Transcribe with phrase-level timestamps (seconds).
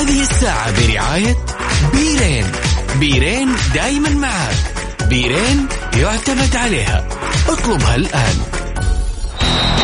[0.00, 1.36] هذه الساعة برعاية
[1.92, 2.52] بيرين.
[2.94, 4.56] بيرين دايما معك
[5.08, 7.08] بيرين يعتمد عليها.
[7.48, 8.36] اطلبها الآن.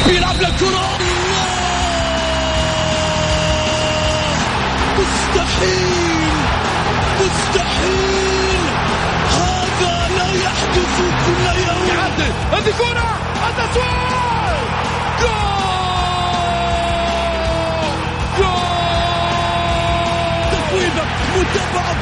[0.06, 0.88] بيلعب للكرة
[4.98, 5.88] مستحيل.
[7.20, 8.62] مستحيل.
[9.30, 10.96] هذا لا يحدث
[11.26, 11.98] كل يوم.
[12.52, 13.18] هذه كرة.
[13.48, 14.35] التسويق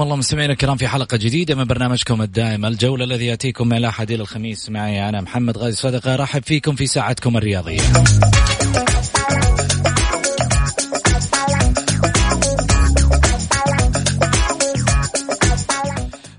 [0.00, 4.10] حياكم الله مستمعينا الكرام في حلقة جديدة من برنامجكم الدائم الجولة الذي يأتيكم من الأحد
[4.10, 7.80] إلى الخميس معي أنا محمد غازي صدقه أرحب فيكم في ساعتكم الرياضية.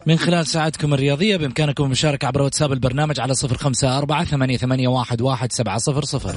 [0.05, 4.87] من خلال ساعتكم الرياضية بإمكانكم المشاركة عبر واتساب البرنامج على صفر خمسة أربعة ثمانية, ثمانية
[4.87, 6.35] واحد, واحد سبعة صفر صفر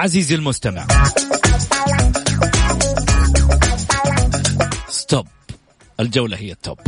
[0.00, 0.86] عزيزي المستمع.
[4.88, 5.26] stop
[6.00, 6.78] الجولة هي ال top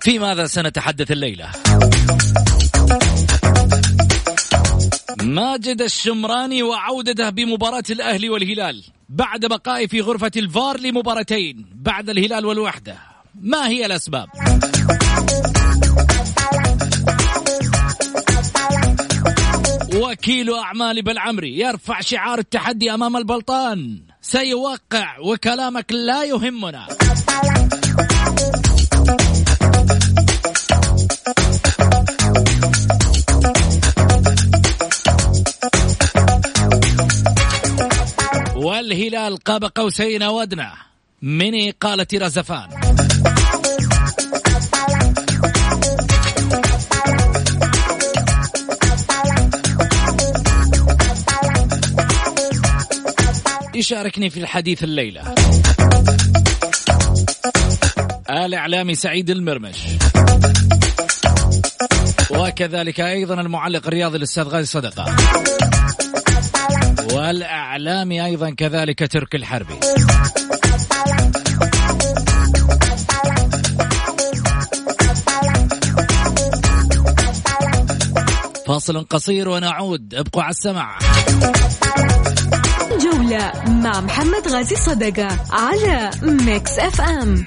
[0.00, 1.50] في ماذا سنتحدث الليلة؟
[5.22, 12.96] ماجد الشمراني وعودته بمباراة الأهلي والهلال بعد بقائه في غرفة الفار لمباراتين بعد الهلال والوحدة.
[13.34, 14.28] ما هي الأسباب؟
[20.00, 24.00] وكيل أعمال بالعمري يرفع شعار التحدي أمام البلطان.
[24.22, 26.86] سيوقع وكلامك لا يهمنا.
[38.56, 40.72] والهلال قاب قوسين ودنا
[41.22, 42.89] من إقالة رزفان.
[53.80, 55.34] يشاركني في الحديث الليلة.
[58.30, 59.76] الإعلامي سعيد المرمش.
[62.30, 65.16] وكذلك أيضا المعلق الرياضي الأستاذ غازي صدقة.
[67.12, 69.74] والإعلامي أيضا كذلك تركي الحربي.
[78.66, 80.14] فاصل قصير ونعود.
[80.14, 80.98] ابقوا على السمع
[83.02, 87.44] جولة مع محمد غازي صدقة على Mix FM.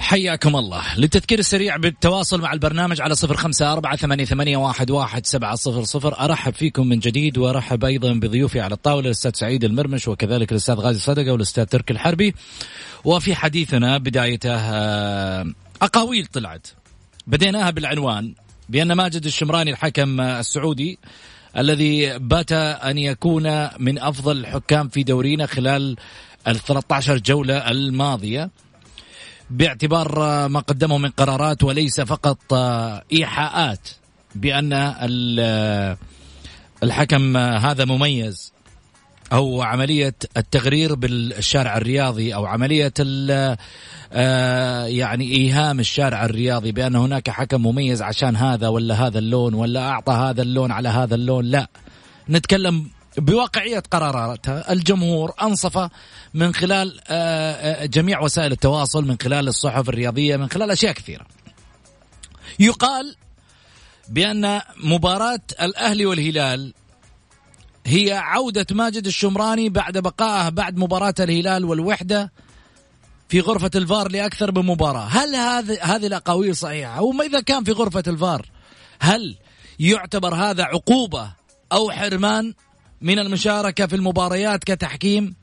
[0.00, 0.82] حياكم الله.
[0.96, 6.20] للتذكير السريع بالتواصل مع البرنامج على صفر خمسة أربعة ثمانية, واحد, واحد سبعة صفر صفر.
[6.20, 11.00] أرحب فيكم من جديد وأرحب أيضا بضيوفي على الطاولة الأستاذ سعيد المرمش وكذلك الأستاذ غازي
[11.00, 12.34] صدقة والأستاذ تركي الحربي.
[13.04, 14.56] وفي حديثنا بدايته
[15.82, 16.66] أقاويل طلعت.
[17.26, 18.34] بديناها بالعنوان.
[18.68, 20.98] بأن ماجد الشمراني الحكم السعودي
[21.58, 25.96] الذي بات أن يكون من أفضل الحكام في دورينا خلال
[26.48, 28.50] ال 13 جولة الماضية
[29.50, 30.18] باعتبار
[30.48, 32.52] ما قدمه من قرارات وليس فقط
[33.12, 33.88] إيحاءات
[34.34, 34.72] بأن
[36.82, 38.55] الحكم هذا مميز.
[39.32, 42.92] أو عملية التغرير بالشارع الرياضي أو عملية
[44.86, 50.12] يعني إيهام الشارع الرياضي بأن هناك حكم مميز عشان هذا ولا هذا اللون ولا أعطى
[50.12, 51.44] هذا اللون على هذا اللون.
[51.44, 51.68] لا
[52.30, 54.72] نتكلم بواقعية قراراتها.
[54.72, 55.90] الجمهور أنصف
[56.34, 61.26] من خلال آه، آه، جميع وسائل التواصل من خلال الصحف الرياضية من خلال أشياء كثيرة.
[62.58, 63.16] يقال
[64.08, 66.72] بأن مباراة الأهلي والهلال
[67.86, 72.32] هي عودة ماجد الشمراني بعد بقائه بعد مباراة الهلال والوحدة
[73.28, 75.06] في غرفة الفار لأكثر من مباراة.
[75.06, 78.46] هل هذه هذه الأقاويل صحيحة؟ وما إذا كان في غرفة الفار
[79.00, 79.36] هل
[79.80, 81.32] يعتبر هذا عقوبة
[81.72, 82.54] أو حرمان
[83.00, 85.34] من المشاركة في المباريات كتحكيم؟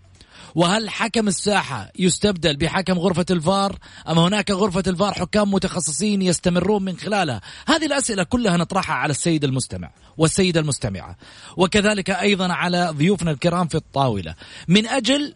[0.55, 3.77] وهل حكم الساحة يستبدل بحكم غرفة الفار؟
[4.09, 9.43] أم هناك غرفة الفار حكام متخصصين يستمرون من خلالها؟ هذه الأسئلة كلها نطرحها على السيد
[9.43, 11.17] المستمع والسيدة المستمعة.
[11.57, 14.35] وكذلك أيضا على ضيوفنا الكرام في الطاولة.
[14.67, 15.33] من أجل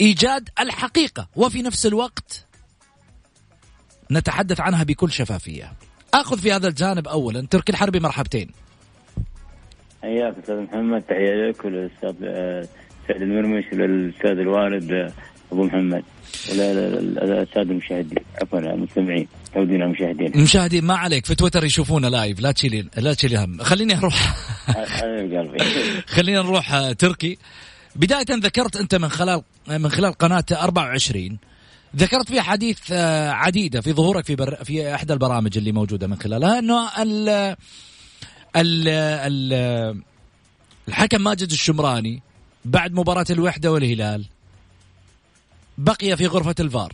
[0.00, 1.28] إيجاد الحقيقة.
[1.36, 2.46] وفي نفس الوقت
[4.10, 5.72] نتحدث عنها بكل شفافية.
[6.14, 7.46] أخذ في هذا الجانب أولا.
[7.50, 8.50] تركي الحربي مرحبتين.
[10.02, 11.02] حياك أستاذ محمد.
[11.02, 12.68] تحية لك وللأستاذ آه،
[13.08, 15.12] سعد المرمش وللاستاذ الوالد آه،
[15.52, 16.04] أبو محمد.
[16.50, 22.90] وللساده المشاهدين عفوا المستمعين تعودين المشاهدين المشاهدين ما عليك في تويتر يشوفونا لايف لا تشيلين
[22.96, 23.62] لا تشيلي هم.
[23.62, 24.34] خليني أروح.
[24.98, 25.58] قلبي.
[26.16, 27.38] خلينا نروح آه، تركي.
[27.96, 31.38] بداية ذكرت أنت من خلال من خلال قناة 24
[31.96, 32.92] ذكرت في حديث
[33.32, 37.28] عديدة في ظهورك في بر في إحدى البرامج اللي موجودة من خلالها أنه ال
[38.56, 38.88] ال
[40.88, 42.22] الحكم ماجد الشمراني
[42.68, 44.24] بعد مباراة الوحدة والهلال.
[45.78, 46.92] بقي في غرفة الفار.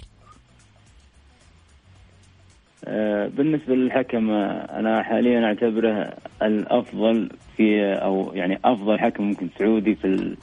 [2.85, 6.12] آه، بالنسبة للحكم آه، أنا حاليا أعتبره
[6.43, 10.37] الأفضل في أو يعني أفضل حكم ممكن سعودي في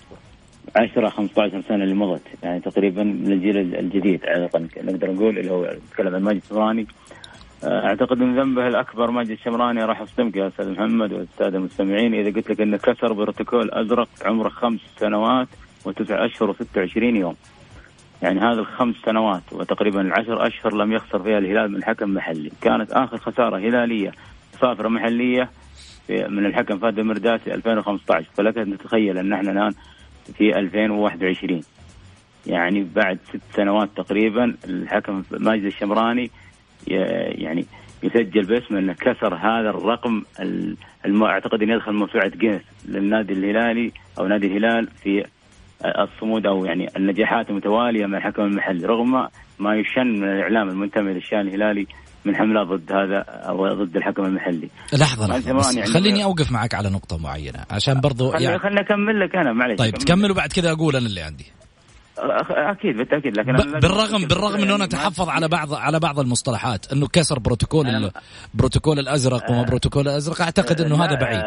[0.75, 2.21] 10 15 سنة اللي مضت.
[2.43, 4.21] يعني تقريبا من الجيل الجديد
[4.77, 6.85] نقدر نقول اللي هو نتكلم عن ماجد الشمراني آه،
[7.63, 12.13] أعتقد إن ذنبه الأكبر ماجد الشمراني راح اصدمك يا أستاذ محمد والسادة المستمعين.
[12.13, 15.47] إذا قلت لك إنه كسر بروتوكول أزرق عمره خمس سنوات
[15.85, 17.35] وتسع أشهر و26 يوم.
[18.21, 22.91] يعني هذه الخمس سنوات وتقريبا العشر أشهر لم يخسر فيها الهلال من حكم محلي، كانت
[22.91, 24.11] آخر خسارة هلالية
[24.61, 25.49] صافره محلية
[26.09, 29.73] من الحكم فهد المرداسي 2015 فلك أن تتخيل أن إحنا الآن
[30.37, 31.61] في 2021
[32.47, 36.31] يعني بعد ست سنوات تقريبا الحكم ماجد الشمراني
[36.87, 37.65] يعني
[38.03, 40.23] يسجل باسمه إنه كسر هذا الرقم
[41.05, 41.23] الم...
[41.23, 45.25] أعتقد إنه يدخل موسوعه جينيس للنادي الهلالي أو نادي الهلال في
[45.85, 49.27] الصمود أو يعني النجاحات المتوالية مع الحكم المحلي رغم
[49.59, 51.87] ما يشن من الإعلام المنتمي للشان الهلالي
[52.25, 54.69] من حملات ضد هذا أو ضد الحكم المحلي.
[54.93, 59.35] لحظة لحظة يعني خليني أوقف معك على نقطة معينة عشان برضو يعني خليني أكمل لك
[59.35, 61.45] أنا معلش طيب تكمل وبعد كذا أقول أنا اللي عندي.
[62.49, 68.11] أكيد بالتأكيد لكن بالرغم بالرغم إنه نتحفظ على بعض على بعض المصطلحات إنه كسر بروتوكول
[68.55, 71.43] البروتوكول الأزرق وما بروتوكول الأزرق أعتقد إنه هذا بعيد.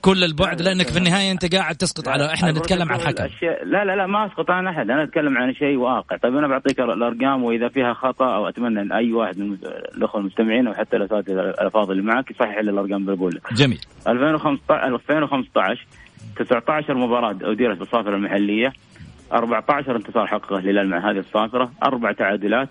[0.00, 3.24] كل البعد لأنك في النهاية أنت قاعد تسقط على إحنا نتكلم عن حكم.
[3.64, 6.16] لا لا لا ما أسقط عن أحد أنا أتكلم عن شيء واقع.
[6.16, 9.56] طيب أنا بعطيك الأرقام وإذا فيها خطأ أو أتمنى إن أي واحد من
[9.96, 13.80] الأخوة المستمعين أو حتى الأساتذة الأفاضل اللي معك يصحح لي الأرقام اللي بقول لك جميل
[14.08, 15.86] 2015 2015
[16.36, 18.72] 19 مباراه اديرت بالصافره المحلية.
[19.32, 22.68] 14 انتصار حققه الهلال مع هذه الصافره أربع تعادلات.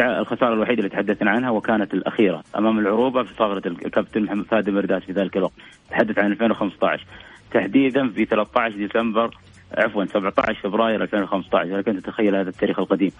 [0.00, 2.42] الخسارة الوحيدة اللي تحدثنا عنها وكانت الأخيرة.
[2.58, 5.52] أمام العروبة في صافره الكابتن محمد فهد المرداس في ذلك الوقت.
[5.90, 7.06] تحدث عن 2015
[7.52, 9.36] تحديدا في 13 ديسمبر
[9.74, 13.12] عفوا 17 فبراير 2015 لك ان تتخيل هذا التاريخ القديم.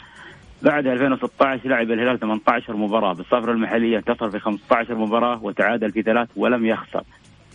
[0.63, 6.29] بعد 2016 لعب الهلال 18 مباراه بالصافره المحلية انتصر في 15 مباراه وتعادل في ثلاث
[6.37, 7.03] ولم يخسر.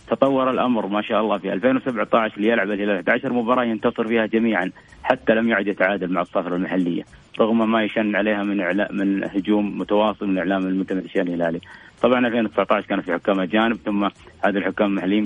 [0.08, 4.70] تطور الأمر ما شاء الله في 2017 ليلعب الهلال 11 مباراة ينتصر فيها جميعا
[5.02, 7.02] حتى لم يعد يتعادل مع الصفر المحلية
[7.40, 11.60] رغم ما يشن عليها من إعلا من هجوم متواصل من إعلام المنتمي للشأن الهلالي.
[12.02, 14.04] طبعا 2019 كان في حكام أجانب ثم
[14.44, 15.24] هذه الحكام المحليين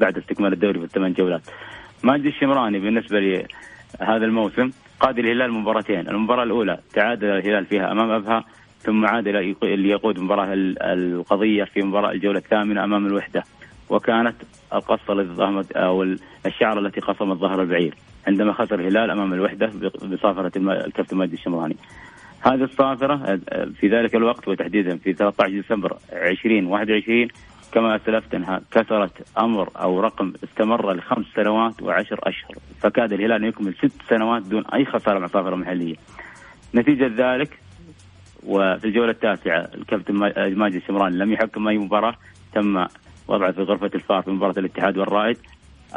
[0.00, 1.42] بعد استكمال الدوري في الثمان جولات.
[2.02, 4.70] ماجد الشمراني بالنسبة لهذا الموسم
[5.00, 8.44] قاد الهلال مباراتين، المباراة الأولى تعادل الهلال فيها أمام أبها
[8.78, 9.28] ثم عاد
[9.62, 13.42] ليقود مباراة القضية في مباراة الجولة الثامنة أمام الوحدة.
[13.90, 14.34] وكانت
[14.72, 16.02] القصة التي أو
[16.46, 17.94] الشعر التي قصمت ظهر البعير
[18.26, 19.66] عندما خسر الهلال أمام الوحدة
[20.02, 21.76] بصافرة الكابتن مجدي الشمراني.
[22.40, 23.36] هذه الصافرة
[23.80, 27.28] في ذلك الوقت وتحديدا في 13 ديسمبر 2021
[27.72, 33.74] كما أسلفت أنها كسرت أمر أو رقم استمر لخمس سنوات وعشر أشهر فكاد الهلال يكمل
[33.74, 35.96] ست سنوات دون أي خسارة مع صافرة محلية
[36.74, 37.58] نتيجة ذلك
[38.46, 40.14] وفي الجولة التاسعة الكابتن
[40.58, 42.14] ماجد الشمراني لم يحكم أي مباراة
[42.54, 42.86] تم
[43.30, 45.36] وضعه في غرفة الفار في مباراة الاتحاد والرائد.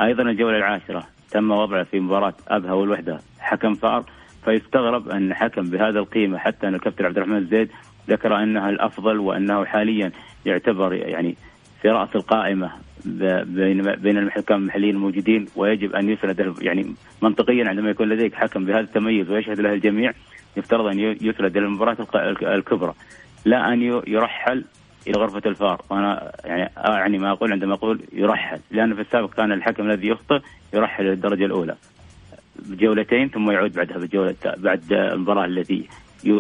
[0.02, 4.04] أيضا الجولة العاشرة تم وضعه في مباراة أبها والوحدة حكم فار.
[4.46, 7.70] فيستغرب أن حكم بهذا القيمة حتى أن الكابتن عبد الرحمن الزيد
[8.10, 10.12] ذكر أنها الأفضل وأنه حاليا
[10.46, 11.36] يعتبر يعني
[11.82, 12.72] في رأس القائمة
[13.06, 18.80] بين بين الحكام المحليين الموجودين ويجب أن يسند يعني منطقيا عندما يكون لديك حكم بهذا
[18.80, 20.14] التميز ويشهد له الجميع
[20.58, 21.98] يفترض أن يسند المباراه
[22.42, 22.94] الكبرى.
[23.46, 24.64] لا أن يرحل
[25.08, 25.82] إلى غرفة الفار.
[25.90, 28.60] وأنا يعني أعني ما أقول عندما أقول يرحل.
[28.72, 30.40] لأن في السابق كان الحكم الذي يخطئ
[30.74, 31.76] يرحل للدرجة الأولى.
[32.60, 35.88] بجولتين ثم يعود بعدها بجولة بعد المباراة التي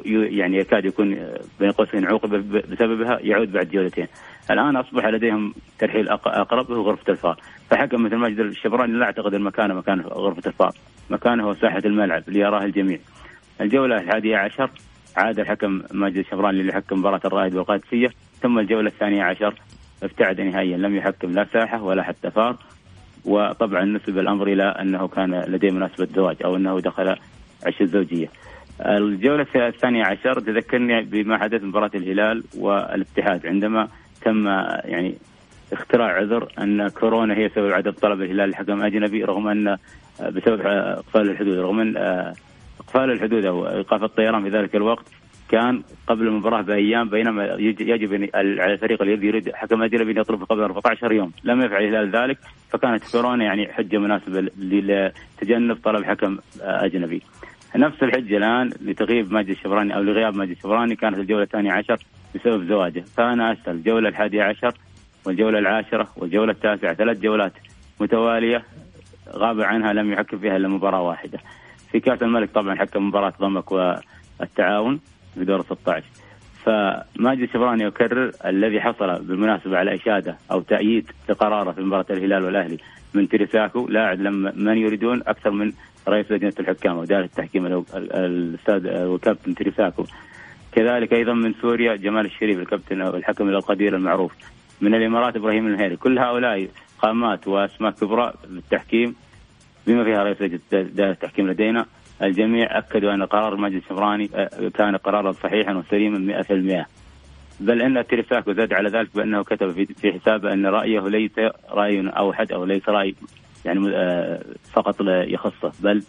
[0.06, 1.18] يعني يكاد يكون
[1.60, 2.30] بين قوسين عوقب
[2.72, 4.08] بسببها يعود بعد جولتين.
[4.52, 7.40] الآن أصبح لديهم ترحيل أقرب هو غرفة الفار،
[7.70, 10.72] فحكم مثل ماجد الشبراني لا أعتقد المكان مكان غرفة الفار،
[11.10, 13.00] مكانه هو ساحة الملعب ليراه الجميع.
[13.62, 14.70] الجولة الحادية عشر
[15.18, 18.10] عاد الحكم ماجد الشبراني اللي حكم مباراة الرائد والقادسية،
[18.44, 19.54] ثم الجولة الثانية عشر
[20.04, 22.58] ابتعد نهائيا لم يحكم لا ساحة ولا حتى فار
[23.26, 27.16] وطبعا نسب الأمر إلى أنه كان لديه مناسبة زواج أو أنه دخل
[27.66, 28.30] عش الزوجية.
[28.82, 33.88] الجولة الثانية عشر تذكرني بما حدث مباراة الهلال والاتحاد عندما
[34.22, 34.48] تم
[34.86, 35.16] يعني
[35.74, 39.78] اختراع عذر أن كورونا هي سبب عدم طلب الهلال لحكم أجنبي رغم أن
[40.20, 41.98] بسبب إقفال الحدود رغم أن
[42.80, 45.06] إقفال الحدود أو إيقاف الطيران في ذلك الوقت
[45.54, 50.62] كان قبل المباراة بأيام بينما يجب على الفريق الذي يريد حكم اجنبي ان يطلب قبل
[50.62, 52.38] 14 يوم، لم يفعل الهلال ذلك
[52.70, 57.22] فكانت كورونا يعني حجة مناسبة لتجنب طلب حكم أجنبي.
[57.76, 61.98] نفس الحجة الآن لتغيب ماجد الشبراني أو لغياب ماجد الشبراني كانت الجولة الثانية عشر
[62.36, 64.74] بسبب زواجه، فانا اسال الجولة الحادية عشر
[65.26, 67.54] والجولة العاشرة والجولة التاسعة ثلاث جولات
[68.00, 68.64] متوالية
[69.30, 71.40] غاب عنها لم يحكم فيها إلا مباراة واحدة.
[71.92, 75.00] في كأس الملك طبعا حكم مباراة ضمك والتعاون
[75.36, 76.06] في دور 16
[76.66, 82.78] فماجد الشبراني يكرر الذي حصل بالمناسبة على إشادة أو تأييد لقراره في مباراة الهلال والأهلي
[83.14, 85.72] من تريساكو لا اعلم من يريدون أكثر من
[86.08, 90.04] رئيس لجنة الحكام وإدارة التحكيم الاستاذ وكابتن تريساكو
[90.76, 94.32] كذلك أيضا من سوريا جمال الشريف الكابتن الحكم القدير المعروف.
[94.82, 96.68] من الإمارات إبراهيم الهيري كل هؤلاء
[97.00, 99.16] قامات وأسماء كبرى بالتحكيم
[99.88, 101.86] بما فيها رئيس لجنه التحكيم لدينا.
[102.24, 106.86] الجميع أكدوا أن قرار المجلس الشبراني آه، كان قرارا صحيحا وسليما 100%
[107.60, 111.32] بل إن تريساكو زاد على ذلك بأنه كتب في حسابه أن رأيه ليس
[111.70, 113.16] رأي اوحد أو ليس رأي
[113.66, 114.42] يعني آه،
[114.74, 115.72] فقط يخصه.
[115.80, 116.04] بل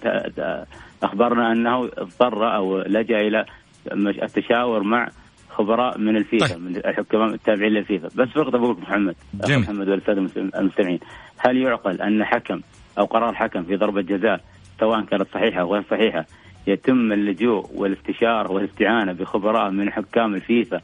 [1.03, 3.45] أخبرنا أنه اضطر أو لجأ إلى
[3.93, 5.09] التشاور مع
[5.51, 6.59] خبراء من الفيفا طيب.
[6.59, 8.09] من الحكام التابعين للفيفا.
[8.15, 9.15] بس فقط أقول محمد
[9.49, 11.01] محمد والساده المستمعين.
[11.39, 12.61] هل يعقل أن حكم
[12.99, 14.41] أو قرار حكم في ضربة جزاء
[14.81, 16.27] سواء كانت صحيحة أو غير صحيحة
[16.67, 20.81] يتم اللجوء والاستشارة والاستعانة بخبراء من حكام الفيفا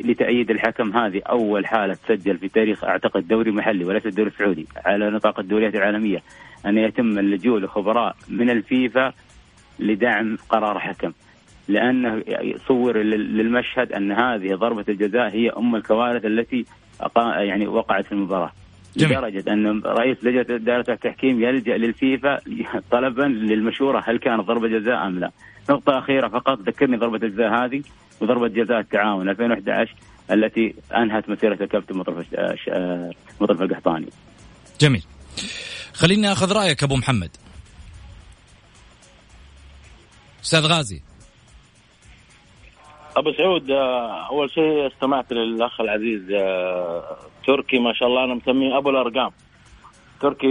[0.00, 1.22] لتأييد الحكم هذه.
[1.30, 6.22] أول حالة تسجل في تاريخ أعتقد دوري محلي وليس الدوري السعودي على نطاق الدوريات العالمية.
[6.66, 9.12] أن يتم اللجوء لخبراء من الفيفا
[9.78, 11.12] لدعم قرار حكم.
[11.68, 12.22] لأنه
[12.68, 16.64] صور للمشهد أن هذه ضربة الجزاء هي أم الكوارث التي
[17.38, 18.52] يعني وقعت في المباراة.
[18.96, 19.18] جميل.
[19.18, 22.40] لدرجة أن رئيس لجنة دائرة التحكيم يلجأ للفيفا
[22.90, 25.30] طلبا للمشورة هل كانت ضربة جزاء أم لا.
[25.70, 27.82] نقطة أخيرة فقط ذكرني ضربة الجزاء هذه
[28.20, 29.94] وضربة جزاء التعاون 2011
[30.30, 32.26] التي أنهت مسيرة الكابتن مطرف
[33.40, 34.06] مطرف القحطاني.
[34.80, 35.02] جميل.
[35.92, 37.30] خليني أخذ رأيك أبو محمد.
[40.44, 41.02] أستاذ غازي.
[43.16, 48.78] أبو سعود آه، أول شيء استمعت للأخ العزيز آه، تركي ما شاء الله أنا مسميه
[48.78, 49.30] أبو الأرقام.
[50.20, 50.46] تركي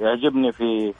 [0.00, 0.94] يعجبني في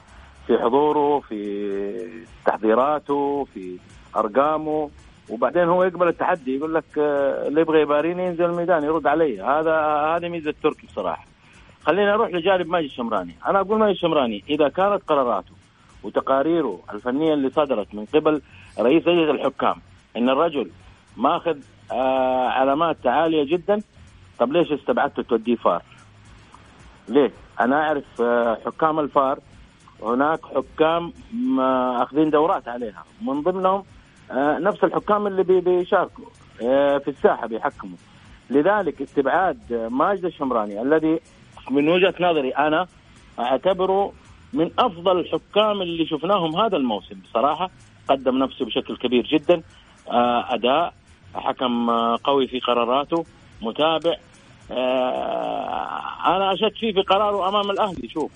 [0.47, 3.77] في حضوره في تحضيراته في
[4.15, 4.89] أرقامه
[5.29, 9.41] وبعدين هو يقبل التحدي يقول لك آه، اللي يبغى يباريني ينزل الميدان يرد علي.
[9.41, 9.75] هذا
[10.15, 11.25] هذه ميزة تركي بصراحة.
[11.81, 13.35] خلينا نروح لجانب ماجد الشمراني.
[13.47, 15.51] أنا أقول ماجد الشمراني إذا كانت قراراته
[16.03, 18.41] وتقاريره الفنية اللي صدرت من قبل
[18.79, 19.75] رئيس لجنة الحكام
[20.17, 20.69] إن الرجل
[21.17, 21.57] ماخذ
[21.91, 23.81] آه علامات عالية جدا.
[24.39, 25.83] طب ليش استبعدته توديه فار؟
[27.09, 29.39] ليه؟ أنا أعرف آه حكام الفار.
[30.03, 31.13] هناك حكام
[32.01, 33.03] أخذين دورات عليها.
[33.21, 33.83] من ضمنهم
[34.31, 36.25] آه نفس الحكام اللي بيشاركوا
[36.63, 37.97] آه في الساحة بيحكموا.
[38.49, 41.19] لذلك استبعاد ماجد الشمراني الذي
[41.71, 42.87] من وجهة نظري أنا
[43.39, 44.13] أعتبره
[44.53, 47.15] من أفضل الحكام اللي شفناهم هذا الموسم.
[47.29, 47.69] بصراحة
[48.09, 49.55] قدم نفسه بشكل كبير جدا.
[49.55, 49.61] آه،
[50.07, 50.93] أداء
[51.35, 53.25] حكم آه، قوي في قراراته
[53.61, 54.15] متابع.
[54.71, 58.31] آه، أنا أشك فيه في قراره أمام الأهلي شوف.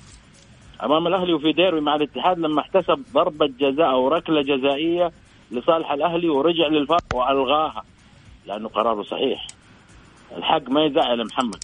[0.83, 5.11] أمام الأهلي وفي ديربي مع الاتحاد لما احتسب ضربة جزاء أو ركلة جزائية
[5.51, 7.83] لصالح الأهلي ورجع للفار وألغاها
[8.45, 9.47] لأنه قراره صحيح.
[10.38, 11.63] الحق ما يزعل محمد.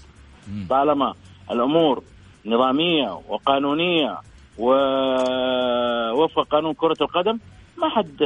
[0.70, 1.14] طالما
[1.52, 2.04] الأمور
[2.46, 4.18] نظامية وقانونية
[4.58, 7.40] ووفق قانون كرة القدم
[7.78, 8.24] ما حد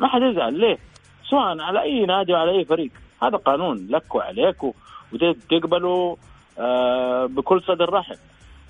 [0.00, 0.54] ما حد يزعل.
[0.60, 0.78] ليه؟
[1.32, 2.90] سواء على أي نادي وعلى أي فريق.
[3.22, 4.56] هذا قانون لك وعليك
[5.12, 6.16] وتقبله
[6.58, 8.16] آه، بكل صدر رحب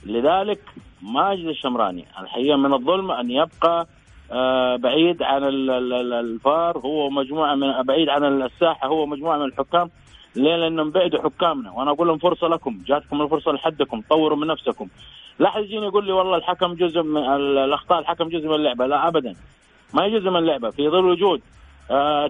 [0.06, 0.60] لذلك
[1.02, 2.04] ماجد الشمراني.
[2.20, 3.86] الحقيقة من الظلم أن يبقى
[4.32, 6.78] آه، بعيد عن ال- ال- ال- الفار.
[6.78, 8.88] هو مجموعة من بعيد عن الساحة.
[8.88, 9.90] هو مجموعة من الحكام.
[10.36, 11.70] ليه؟ لأنهم بعدوا حكامنا.
[11.70, 12.78] وأنا أقول لهم فرصة لكم.
[12.86, 14.02] جاتكم الفرصة لحدكم.
[14.10, 14.88] طوروا من نفسكم.
[15.38, 18.86] لا أحد يجيني يقول لي والله الحكم جزء من ال- الأخطاء الحكم جزء من اللعبة.
[18.86, 19.34] لا ابدا.
[19.94, 20.70] ما هي جزء من اللعبة.
[20.70, 21.40] في ظل وجود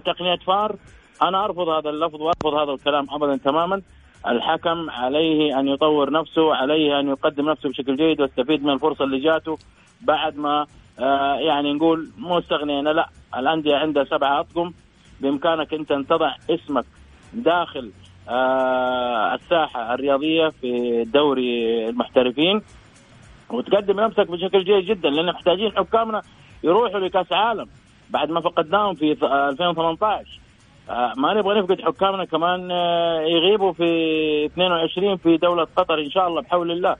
[0.05, 0.75] تقنية فار.
[1.21, 3.81] أنا أرفض هذا اللفظ وأرفض هذا الكلام ابدا تماما.
[4.27, 9.19] الحكم عليه أن يطور نفسه عليه أن يقدم نفسه بشكل جيد ويستفيد من الفرصة اللي
[9.19, 9.57] جاته
[10.01, 10.65] بعد ما
[10.99, 13.09] آه يعني نقول مو استغنينا لا.
[13.37, 14.73] الأندية عندها سبعة أطقم.
[15.21, 16.85] بإمكانك أنت أن تضع اسمك
[17.33, 17.91] داخل
[18.29, 22.61] آه الساحة الرياضية في دوري المحترفين
[23.49, 26.21] وتقدم نفسك بشكل جيد جدا لأن محتاجين حكامنا
[26.63, 27.67] يروحوا لكأس عالم.
[28.13, 30.39] بعد ما فقدناهم في 2018
[30.89, 36.27] آه، ما نبغى نفقد حكامنا كمان آه، يغيبوا في 22 في دولة قطر إن شاء
[36.27, 36.95] الله بحول الله.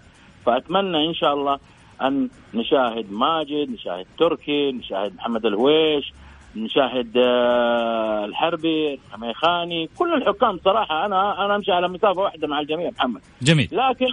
[0.46, 1.60] فأتمنى إن شاء الله
[2.02, 6.14] أن نشاهد ماجد نشاهد تركي نشاهد محمد الهويش
[6.56, 11.06] نشاهد آه، الحربي ميخاني كل الحكام صراحة.
[11.06, 13.22] أنا أنا أمشي على مسافة واحدة مع الجميع محمد.
[13.42, 13.70] جميل.
[13.72, 14.08] لكن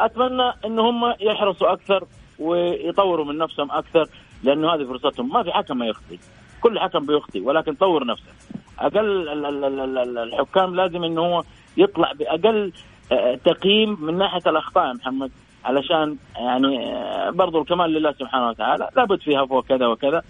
[0.00, 2.04] أتمنى إن هم يحرصوا أكثر
[2.38, 4.06] ويطوروا من نفسهم أكثر.
[4.42, 5.28] لأنه هذه فرصتهم.
[5.28, 6.18] ما في حكم ما يخطي.
[6.60, 8.32] كل حكم بيخطي ولكن طور نفسك.
[8.78, 11.42] أقل ال- ال- ال- ال- الحكام لازم إنه هو
[11.76, 12.72] يطلع بأقل
[13.12, 15.30] آه، تقييم من ناحية الأخطاء يا محمد.
[15.64, 18.88] علشان يعني آه، برضو الكمال لله سبحانه وتعالى.
[18.96, 20.22] لابد فيها فوق كذا وكذا.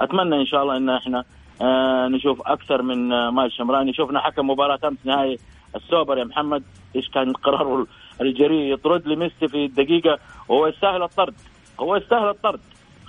[0.00, 1.24] أتمنى إن شاء الله إن إحنا
[1.62, 3.92] آه، نشوف أكثر من مال شمراني.
[3.92, 5.38] شفنا حكم مباراة أمس نهائي
[5.76, 6.62] السوبر يا محمد.
[6.96, 7.86] إيش كان قراره
[8.20, 10.18] الجريء يطرد لي ميسي في الدقيقه
[10.48, 11.34] وهو يستاهل الطرد.
[11.80, 12.60] هو يستاهل الطرد.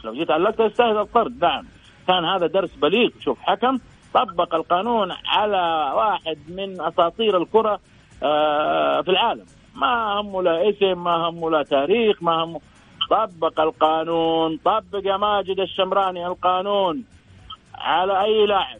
[0.05, 1.65] لو جيت علقته يستاهل الطرد نعم.
[2.07, 3.09] كان هذا درس بليغ.
[3.19, 3.77] شوف حكم
[4.13, 7.79] طبق القانون على واحد من أساطير الكرة
[8.23, 9.45] آه، في العالم.
[9.75, 12.59] ما همه لا اسم ما همه لا تاريخ ما همه
[13.11, 17.03] طبق القانون طبق يا ماجد الشمراني القانون.
[17.75, 18.79] على أي لاعب؟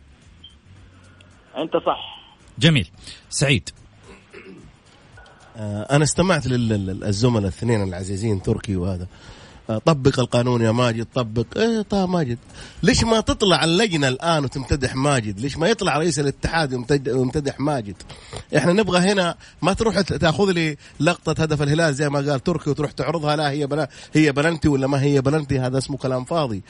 [1.57, 2.15] أنت صح.
[2.59, 2.88] جميل.
[3.29, 3.69] سعيد.
[5.57, 9.07] آه، أنا استمعت للزملاء الاثنين العزيزين تركي وهذا.
[9.86, 11.45] طبق القانون يا ماجد طبق.
[11.58, 12.38] إيه طيب ماجد.
[12.84, 17.95] ليش ما تطلع اللجنة الآن وتمتدح ماجد؟ ليش ما يطلع رئيس الاتحاد ويمتد- ويمتدح ماجد؟
[18.58, 22.91] إحنا نبغى هنا ما تروح تأخذ لي لقطة هدف الهلال زي ما قال تركي وتروح
[22.91, 26.62] تعرضها لا هي بلا هي بلنتي ولا ما هي بلنتي هذا اسمه كلام فاضي.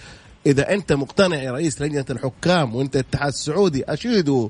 [0.45, 4.49] إذا أنت مقتنع يا رئيس لجنة الحكام وأنت الاتحاد السعودي اشيدوا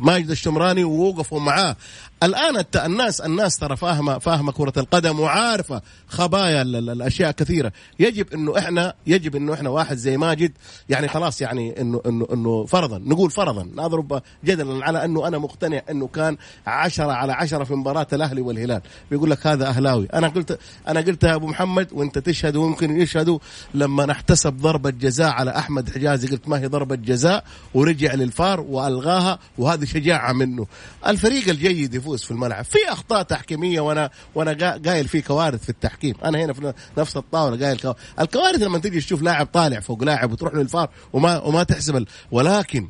[0.00, 1.76] ماجد الشمراني ووقفوا معاه.
[2.22, 7.72] الآن الناس الناس ترى فاهمة فاهمة كرة القدم وعارفة خبايا ال- ال- الأشياء كثيرة.
[7.98, 10.52] يجب إنه إحنا يجب إنه إحنا واحد زي ماجد
[10.88, 15.80] يعني خلاص يعني إنه إنه إنه فرضا نقول فرضا نضرب جدلا على إنه أنا مقتنع
[15.90, 18.80] إنه كان عشرة على عشرة في مباراة الأهلي والهلال.
[19.10, 20.06] بيقول لك هذا أهلاوي.
[20.14, 20.58] أنا قلت
[20.88, 23.37] أنا قلت يا أبو محمد وأنت تشهد ويمكن يشهدوا
[23.74, 29.38] لما نحتسب ضربة جزاء على أحمد حجازي قلت ما هي ضربة جزاء؟ ورجع للفار وألغاها
[29.58, 30.66] وهذه شجاعة منه.
[31.06, 32.64] الفريق الجيد يفوز في الملعب.
[32.64, 36.14] في أخطاء تحكيمية وأنا وأنا قا- قايل في كوارث في التحكيم.
[36.24, 37.92] أنا هنا في نفس الطاولة قايل كو...
[38.20, 42.04] الكوارث لما تيجي تشوف لاعب طالع فوق لاعب وتروح للفار وما وما تحسب.
[42.30, 42.88] ولكن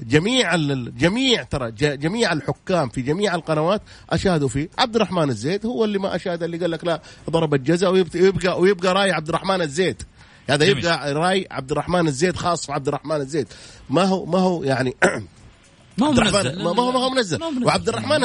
[0.00, 0.56] جميع
[0.96, 6.16] جميع ترى جميع الحكام في جميع القنوات اشادوا فيه عبد الرحمن الزيت هو اللي ما
[6.16, 10.02] اشاد اللي قال لك لا ضربت جزاء ويبقى ويبقى, ويبقى رأي عبد الرحمن الزيت
[10.50, 10.78] هذا جميل.
[10.78, 13.48] يبقى رأي عبد الرحمن الزيت خاص في عبد الرحمن الزيت
[13.90, 14.94] ما هو ما هو يعني
[15.98, 17.42] ما هو منزل ما هو ما هو منزل.
[17.64, 18.24] وعبد الرحمن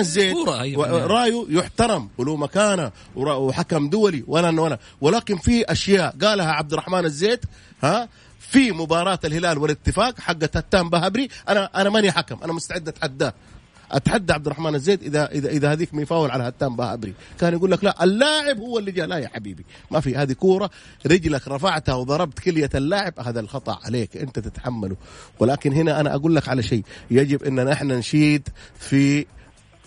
[0.76, 1.06] بالنهاية.
[1.06, 7.46] رأيه يحترم وله مكانه وحكم دولي ولا ولا ولكن في أشياء قالها عبد الرحمن الزيت
[7.84, 8.10] ها
[8.50, 11.28] في مباراة الهلال والاتفاق حقت هتان بهبري.
[11.50, 13.34] أنا أنا ماني حكم أنا مستعد أتحداه.
[13.92, 17.14] أتحدى عبد الرحمن الزيت إذا إذا إذا هذيك ميفاول على هتان بهبري.
[17.40, 19.08] كان يقول لك لا اللاعب هو اللي جاء.
[19.08, 20.70] لا يا حبيبي ما في هذه كورة
[21.06, 23.14] رجلك رفعتها وضربت كلية اللاعب.
[23.20, 24.96] هذا الخطأ عليك أنت تتحمله.
[25.40, 26.84] ولكن هنا أنا أقول لك على شيء.
[27.12, 29.26] يجب إن إحنا نشيد في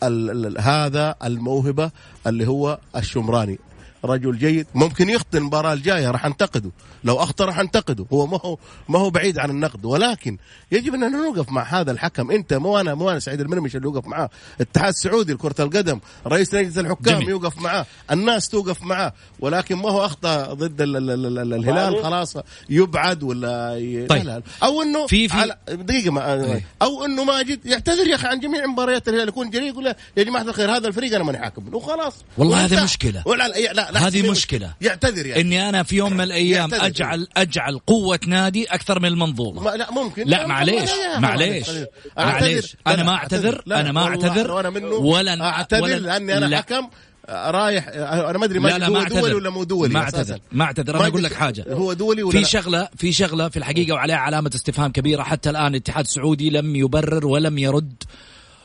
[0.02, 1.90] ال ال هذا الموهبة
[2.26, 3.58] اللي هو الشمراني.
[4.04, 6.70] رجل جيد ممكن يخطئ المباراة الجاية راح أنتقده.
[7.06, 9.84] لو اخطا راح انتقده هو ما هو ما هو بعيد عن النقد.
[9.84, 10.38] ولكن
[10.72, 12.30] يجب أن نوقف مع هذا الحكم.
[12.30, 14.30] أنت مو أنا مو أنا سعيد المرمش اللي يوقف معاه.
[14.56, 17.28] الاتحاد السعودي لكره القدم رئيس لجنه الحكام جميل.
[17.28, 17.86] يوقف معاه.
[18.10, 19.12] الناس توقف معاه.
[19.40, 22.36] ولكن ما هو أخطأ ضد ال ال ال ال الهلال وبعدين- خلاص
[22.70, 24.06] يبعد ولا ي...
[24.06, 24.24] طيب.
[24.24, 24.30] لا.
[24.30, 24.42] لا.
[24.62, 26.60] أو إنه في- في- على دقيقة ما...
[26.82, 29.28] أو إنه ماجد يعتذر يا أخي عن جميع مباريات الهلال.
[29.28, 31.74] يكون جريء يقول يا جماعة الخير هذا الفريق أنا ماني حاكم.
[31.74, 32.14] وخلاص.
[32.38, 32.64] والله.
[32.64, 33.22] هذه مشكلة.
[33.26, 34.74] ولا لا لا, لا هذه مشكلة.
[34.80, 35.40] يعتذر يعني.
[35.42, 36.86] إني أنا في يوم من الأيام يعتذر.
[36.96, 39.62] اجعل أجعل قوة نادي أكثر من المنظومة.
[39.62, 40.26] ما لا ممكن.
[40.26, 41.68] لا معليش لا، لا، معليش.
[42.16, 42.76] معليش.
[42.86, 46.36] لا، أنا لا، ما أعتذر لا، أنا ما أعتذر لو أنا منه ولا أعتذر لأني
[46.36, 46.56] أنا لا.
[46.56, 46.88] حكم
[47.28, 49.36] رايح أنا ما أدري لا ما لا هو ما دولي أعتذر.
[49.36, 50.00] ولا مو دولي ما.
[50.00, 50.38] أعتذر.
[50.52, 50.96] ما أعتذر.
[50.96, 51.64] أنا أقول لك حاجة.
[51.68, 55.22] هو دولي ولا في لا؟ شغلة في شغلة في الحقيقة وعليها علامة استفهام كبيرة.
[55.22, 58.02] حتى الآن الاتحاد السعودي لم يبرر ولم يرد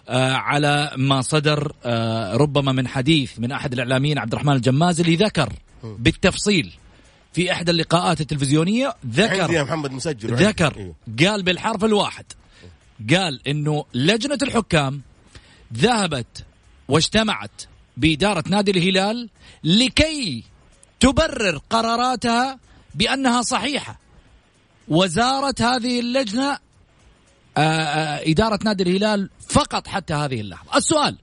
[0.10, 5.16] آه على ما صدر آه ربما من حديث من أحد الإعلاميين عبد الرحمن الجماز اللي
[5.16, 6.72] ذكر بالتفصيل
[7.34, 10.36] في احدى اللقاءات التلفزيونية عندي يا ذكر محمد مسجل.
[10.36, 11.28] ذكر إيه.
[11.28, 12.26] قال بالحرف الواحد
[13.10, 15.02] قال إنه لجنة الحكام
[15.74, 16.46] ذهبت
[16.88, 17.62] واجتمعت
[17.98, 19.30] بإدارة نادي الهلال
[19.64, 20.44] لكي
[21.00, 22.60] تبرر قراراتها
[22.96, 24.00] بأنها صحيحة
[24.88, 26.58] وزارت هذه اللجنة
[27.58, 31.18] آه، آه، إدارة نادي الهلال فقط حتى هذه اللحظة السؤال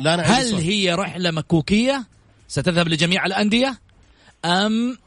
[0.00, 0.54] لا عندي هل.
[0.54, 2.06] هي رحلة مكوكية
[2.48, 3.80] ستذهب لجميع الأندية
[4.44, 4.98] أم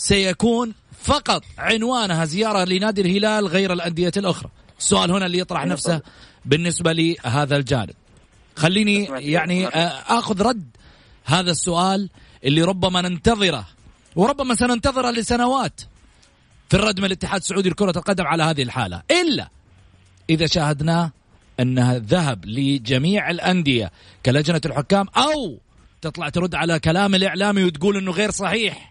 [0.00, 4.50] سيكون فقط عنوانها زيارة لنادي الهلال غير الأندية الأخرى.
[4.78, 6.00] السؤال هنا اللي يطرح نفسه
[6.44, 7.90] بالنسبة لهذا الجانب.
[8.56, 10.70] خليني يعني آه، آخذ رد
[11.24, 12.10] هذا السؤال
[12.44, 13.66] اللي ربما ننتظره
[14.16, 15.80] وربما سننتظره لسنوات
[16.68, 19.02] في الرد من الاتحاد السعودي لكرة القدم على هذه الحالة.
[19.10, 19.48] إلا
[20.30, 21.12] إذا شاهدناه
[21.60, 23.90] أنها ذهب لجميع الأندية
[24.26, 25.58] كلجنة الحكام أو
[26.00, 28.90] تطلع ترد على كلام الإعلامي وتقول إنه غير صحيح.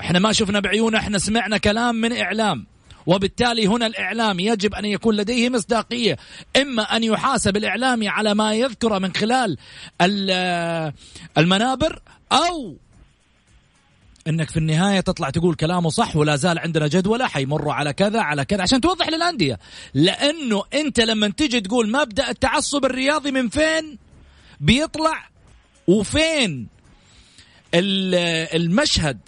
[0.00, 2.66] إحنا ما شفنا بعيوننا إحنا سمعنا كلام من إعلام.
[3.06, 6.16] وبالتالي هنا الإعلام يجب أن يكون لديه مصداقية.
[6.56, 9.56] إما أن يحاسب الاعلامي على ما يذكره من خلال
[10.00, 10.92] ال-
[11.38, 12.02] المنابر
[12.32, 12.76] أو
[14.28, 18.44] إنك في النهاية تطلع تقول كلامه صح ولا زال عندنا جدوله حيمروا على كذا على
[18.44, 19.58] كذا عشان توضح للأندية.
[19.94, 23.98] لأنه أنت لما تيجي تقول مبدأ التعصب الرياضي من فين؟
[24.60, 25.28] بيطلع
[25.86, 26.68] وفين
[27.74, 28.14] ال-
[28.62, 29.18] المشهد.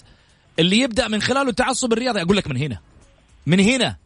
[0.58, 2.22] اللي يبدأ من خلاله التعصب الرياضي.
[2.22, 2.80] أقول لك من هنا.
[3.46, 3.96] من هنا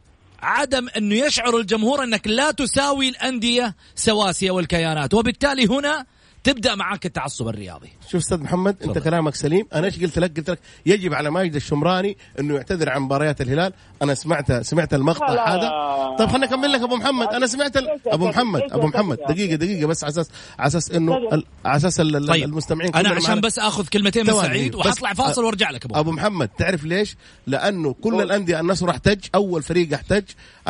[0.42, 6.06] عدم أنه يشعر الجمهور أنك لا تساوي الأندية سواسية والكيانات وبالتالي هنا
[6.44, 9.00] تبدأ معك التعصب الرياضي شوف أستاذ محمد أنت تفضل.
[9.10, 13.00] كلامك سليم أنا إيش قلت لك قلت لك يجب على ماجد الشمراني إنه يعتذر عن
[13.02, 13.72] مباريات الهلال
[14.02, 15.54] أنا سمعت سمعت المقطع لا.
[15.54, 15.70] هذا
[16.18, 17.88] طيب خليني أكمل لك أبو محمد أنا سمعت ال...
[18.06, 21.16] أبو؟ محمد أبو محمد؟ دقيقة دقيقة بس على أساس على أساس إنه.
[21.16, 23.40] ال- على أساس طيب المستمعين أنا عشان معنا.
[23.40, 24.32] بس آخذ كلمتين من.
[24.32, 29.18] سعيد وحطلع فاصل وأرجع لك أبو أبو محمد تعرف ليش؟ لأنه كل الأندية النصر احتج
[29.34, 30.22] أول فريق احتج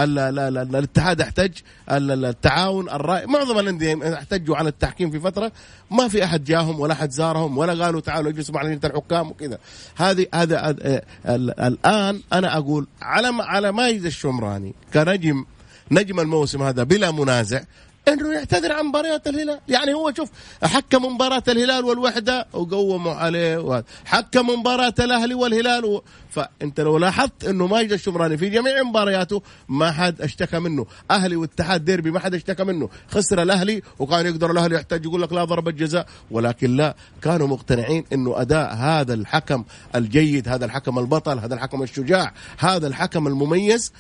[0.05, 1.53] الاتحاد احتج
[1.91, 5.53] ال- ال- التعاون الرأي معظم الأندية احتجوا على التحكيم في فترة
[5.91, 9.59] ما في أحد جاهم ولا أحد زارهم ولا قالوا تعالوا اجلسوا مع لجنه الحكام وكذا.
[9.97, 13.73] هذه هذا ال- ال- الآن أنا أقول على ما- على
[14.07, 15.45] الشمراني كنجم
[15.91, 17.61] نجم الموسم هذا بلا منازع
[18.09, 19.61] انه يعتذر عن مباريات الهلال.
[19.69, 20.31] يعني هو شوف
[20.63, 23.85] حكم مباراة الهلال والوحدة وقوموا عليه.
[24.05, 26.03] حكم مباراة الأهلي والهلال و...
[26.31, 30.87] فأنت لو لاحظت إنه ماجد الشمراني في جميع مبارياته ما حد اشتكى منه.
[31.11, 32.89] أهلي واتحاد ديربي ما حد اشتكى منه.
[33.09, 36.95] خسر الأهلي وكان يقدر الأهلي يحتاج يقول لك لا ضربة جزاء ولكن لا.
[37.23, 43.27] كانوا مقتنعين إنه أداء هذا الحكم الجيد هذا الحكم البطل هذا الحكم الشجاع هذا الحكم
[43.27, 43.93] المميز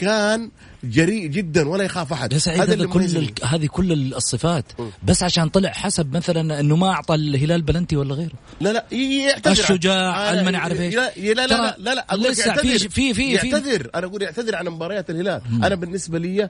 [0.00, 0.50] كان
[0.84, 2.32] جريء جدا ولا يخاف أحد.
[2.32, 3.30] يا سعيد هذا كل.
[3.44, 4.64] هذه كل الصفات.
[5.02, 8.32] بس عشان طلع حسب مثلا إنه ما أعطى الهلال بلنتي ولا غيره.
[8.60, 9.52] لا لا يعتذر.
[9.52, 10.94] الشجاع، آه، الماني عارف إيش.
[10.94, 12.78] لا لا لا لا, لا, لا أقول لسه يعتذر.
[12.78, 13.90] في- في- في- يعتذر.
[13.94, 15.40] أنا أقول يعتذر عن مباريات الهلال.
[15.62, 16.46] أنا بالنسبة لي آه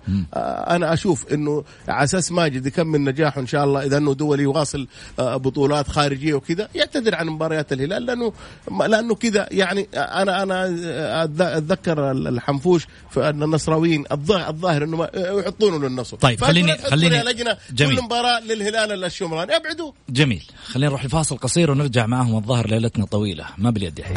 [0.76, 4.86] أنا أشوف إنه على أساس ماجد يكمل نجاحه إن شاء الله إذا إنه دولي يواصل
[5.18, 8.06] آه بطولات خارجية وكذا يعتذر عن مباريات الهلال.
[8.06, 8.32] لأنه
[8.86, 10.66] لأنه كذا يعني أنا أنا
[11.26, 17.22] أتذ- أتذكر الحنفوش في أن النصراويين الظاهر الظاهر إنه ما- يحطونه للنصر طيب، خليني- خليني-
[17.22, 17.96] لجنه جميل.
[17.96, 19.92] كل مباراة للهلال الشمراني ابعدوا.
[20.08, 20.42] جميل.
[20.66, 23.44] خلينا نروح لفاصل قصير ونرجع معهم الظاهر ليلتنا طويلة.
[23.58, 24.16] ما باليد الحين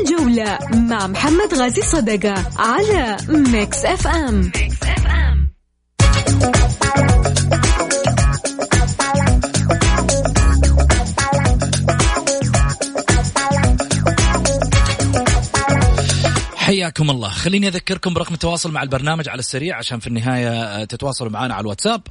[0.00, 4.52] الجولة مع محمد غازي صدقة على Mix FM.
[16.64, 17.28] حياكم الله.
[17.28, 21.62] خليني أذكركم برقم التواصل مع البرنامج على السريع عشان في النهاية آه، تتواصلوا معنا على
[21.62, 22.02] الواتساب.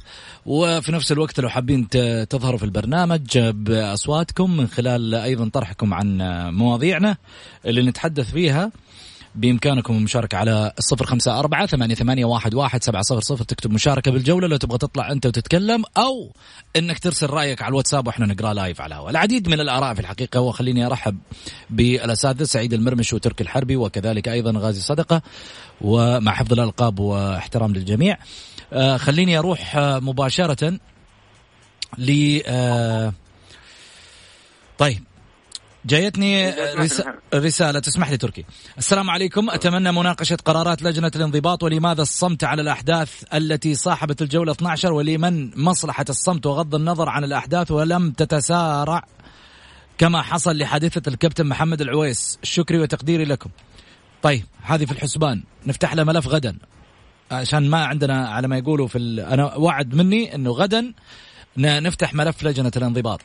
[0.46, 1.88] وفي نفس الوقت لو حابين
[2.30, 7.16] تظهروا في البرنامج بأصواتكم من خلال أيضا طرحكم عن آه، مواضيعنا
[7.66, 8.70] اللي نتحدث فيها.
[9.34, 13.44] بإمكانكم المشاركة على الصفر خمسة أربعة ثمانية, ثمانية واحد, واحد سبعة صفر صفر.
[13.44, 16.32] تكتب مشاركة بالجولة لو تبغى تطلع أنت وتتكلم أو
[16.76, 19.10] أنك ترسل رأيك على الواتساب وإحنا نقرأ لايف على الهواء.
[19.10, 21.18] العديد من الآراء في الحقيقة وخليني أرحب
[21.70, 25.22] بالأساتذة سعيد المرمش وتركي الحربي وكذلك أيضا غازي صدقة
[25.80, 28.18] ومع حفظ الألقاب واحترام للجميع.
[28.72, 30.78] آه خليني أروح آه مباشرة
[31.98, 33.12] ل آه
[34.78, 35.02] طيب
[35.86, 37.02] جايتني رس-
[37.34, 38.44] رسالة تسمح لي تركي.
[38.78, 39.50] السلام عليكم.
[39.50, 46.04] أتمنى مناقشة قرارات لجنة الانضباط ولماذا الصمت على الأحداث التي صاحبت الجولة 12 ولمن مصلحة
[46.08, 49.04] الصمت وغض النظر عن الأحداث ولم تتسارع
[49.98, 52.38] كما حصل لحادثة الكابتن محمد العويس.
[52.42, 53.50] شكري وتقديري لكم.
[54.22, 55.42] طيب هذه في الحسبان.
[55.66, 56.58] نفتح له ملف غدا.
[57.30, 59.20] عشان ما عندنا على ما يقولوا في ال...
[59.20, 60.92] أنا وعد مني إنه غدا
[61.56, 63.20] نفتح ملف لجنة الانضباط.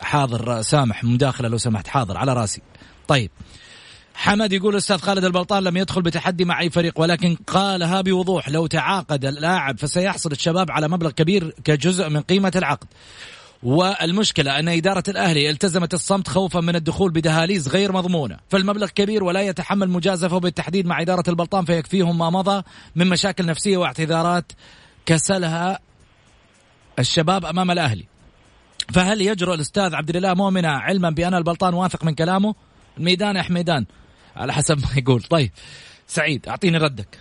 [0.00, 2.62] حاضر سامح مداخله لو سمحت حاضر على راسي.
[3.08, 3.30] طيب.
[4.14, 8.66] حمد يقول أستاذ خالد البلطان لم يدخل بتحدي مع أي فريق ولكن قالها بوضوح لو
[8.66, 12.86] تعاقد اللاعب فسيحصل الشباب على مبلغ كبير كجزء من قيمة العقد.
[13.62, 18.36] والمشكلة أن إدارة الأهلي التزمت الصمت خوفا من الدخول بدهاليز غير مضمونة.
[18.48, 22.62] فالمبلغ كبير ولا يتحمل مجازفة بالتحديد مع إدارة البلطان فيكفيهم ما مضى
[22.96, 24.52] من مشاكل نفسية واعتذارات
[25.06, 25.78] كسلها
[26.98, 28.06] الشباب أمام الأهلي.
[28.92, 32.54] فهل يجرؤ الأستاذ عبد الإله مؤمنة علما بأن البلطان واثق من كلامه؟
[32.98, 33.86] الميدان يا حميدان
[34.36, 35.22] على حسب ما يقول.
[35.22, 35.50] طيب
[36.06, 37.18] سعيد أعطيني ردك.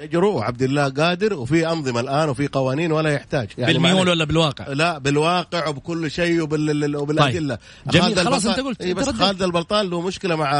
[0.00, 4.08] يجرؤ عبد الله قادر وفي أنظمة الآن وفي قوانين ولا يحتاج يعني بالميول.
[4.08, 6.96] ولا بالواقع لا بالواقع وبكل شيء وبال...
[6.96, 8.02] وبالأدلة طيب.
[8.02, 9.08] جميل، خلاص أنت قلت، إيه بس.
[9.08, 10.52] خالد البلطان له مشكلة مع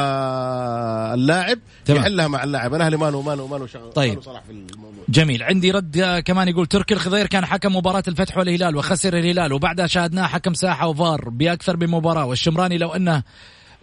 [1.14, 2.00] اللاعب تمام.
[2.00, 4.22] يحلها مع اللاعب الاهلي ما له ما له ما له شغل طيب.
[4.22, 8.38] صلاح في الموضوع جميل عندي رد آه، كمان يقول تركي الخضير كان حكم مباراة الفتح
[8.38, 13.22] والهلال وخسر الهلال وبعدها شاهدناه حكم ساحة وفار بأكثر من مباراة والشمراني لو أنه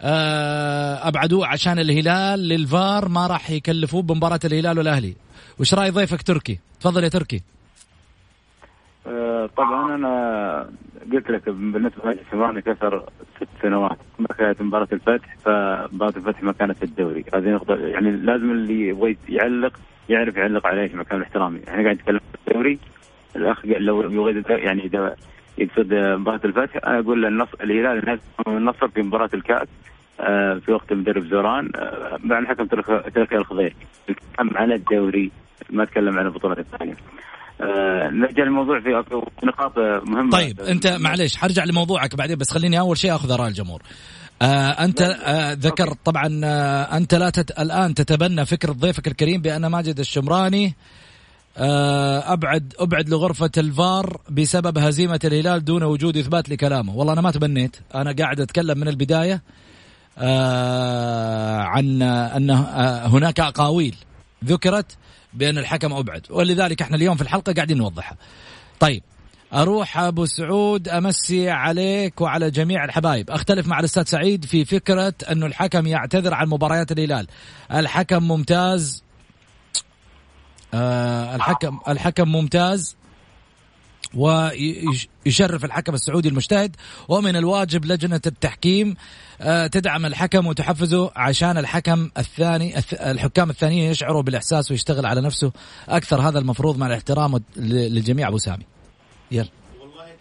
[0.00, 5.16] آه، أبعدوه عشان الهلال للفار ما راح يكلفوه بمباراة الهلال والأهلي
[5.60, 7.42] وش رأي ضيفك تركي؟ تفضل يا تركي.
[9.06, 10.70] آه، طبعا أنا
[11.12, 13.04] قلت لك بالنسبة للشمراني كسر
[13.36, 13.98] ست سنوات.
[14.38, 17.24] كانت مباراة الفتح فمباراة الفتح ما كانت في الدوري.
[17.34, 19.72] هذه نقطة يعني لازم اللي يبغى يعلق
[20.08, 21.60] يعرف يعلق عليه في مكان الاحترامي.
[21.68, 22.78] إحنا قاعد نتكلم في الدوري
[23.36, 25.16] الأخ لو يبغى يعني إذا
[25.58, 29.68] يقصد مباراة الفتح أنا أقول له النصر الهلال النصر في مباراة الكأس
[30.20, 33.76] آه، في وقت المدرب زوران آه، بعد حكم ترك- تركي الخضير
[34.08, 35.30] يتكلم عن الدوري
[35.70, 36.96] ما أتكلم عن البطولات الثانية.
[37.60, 39.02] آه، نرجع للموضوع في
[39.44, 40.30] نقاط آه، مهمة.
[40.30, 43.82] طيب أنت معليش حرجع لموضوعك بعدين بس خليني أول شيء أخذ آراء الجمهور.
[44.42, 47.60] آه أنت آه ذكرت طبعا آه أنت لا تت...
[47.60, 50.74] الآن تتبنى فكرة ضيفك الكريم بأن ماجد الشمراني
[51.58, 57.30] آه، أبعد أبعد لغرفة الفار بسبب هزيمة الهلال دون وجود إثبات لكلامه، والله أنا ما
[57.30, 59.42] تبنيت، أنا قاعد أتكلم من البداية
[60.18, 63.96] آه، عن أنه آه، هناك أقاويل.
[64.44, 64.96] ذكرت
[65.32, 68.16] بأن الحكم أبعد، ولذلك إحنا اليوم في الحلقة قاعدين نوضحها.
[68.80, 69.02] طيب
[69.52, 75.46] أروح أبو سعود أمسي عليك وعلى جميع الحبايب، أختلف مع الأستاذ سعيد في فكرة انه
[75.46, 77.26] الحكم يعتذر عن مباريات الهلال،
[77.72, 79.04] الحكم ممتاز.
[80.74, 82.96] آه الحكم الحكم ممتاز.
[84.14, 86.76] ويشرف الحكم السعودي المجتهد.
[87.08, 88.94] ومن الواجب لجنة التحكيم
[89.72, 95.52] تدعم الحكم وتحفزه عشان الحكم الثاني الث- الحكام الثانيين يشعروا بالإحساس ويشتغل على نفسه
[95.88, 96.20] أكثر.
[96.20, 98.64] هذا المفروض مع الاحترام للجميع أبو سامي.
[99.30, 99.48] يلا.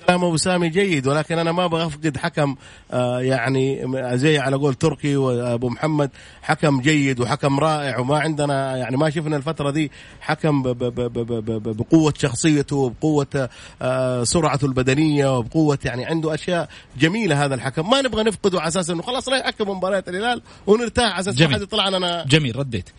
[0.08, 2.56] كلام أبو سامي جيد ولكن أنا ما أبغى أفقد حكم
[2.92, 3.88] آه يعني
[4.18, 6.10] زي على قول تركي وأبو محمد
[6.42, 13.50] حكم جيد وحكم رائع وما عندنا يعني ما شفنا الفترة دي حكم بقوة شخصيته وبقوه
[13.82, 17.90] آه سرعته البدنية وبقوه يعني عنده أشياء جميلة هذا الحكم.
[17.90, 21.54] ما نبغى نفقده على أساس إنه خلاص لا يحكم مباريات الهلال ونرتاح على أساس ما.
[21.54, 22.90] حد يطلع لنا جميل رديت.